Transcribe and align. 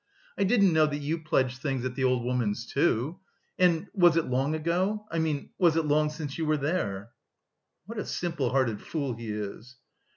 "I 0.35 0.45
didn't 0.45 0.73
know 0.73 0.87
that 0.87 0.97
you 0.97 1.19
pledged 1.19 1.59
things 1.61 1.85
at 1.85 1.93
the 1.93 2.05
old 2.05 2.23
woman's, 2.23 2.65
too. 2.65 3.19
And... 3.59 3.85
was 3.93 4.17
it 4.17 4.25
long 4.25 4.55
ago? 4.55 5.05
I 5.11 5.19
mean, 5.19 5.51
was 5.59 5.75
it 5.75 5.85
long 5.85 6.09
since 6.09 6.39
you 6.39 6.47
were 6.47 6.57
there?" 6.57 7.11
"What 7.85 7.99
a 7.99 8.05
simple 8.07 8.49
hearted 8.49 8.81
fool 8.81 9.13
he 9.13 9.29
is!" 9.29 9.75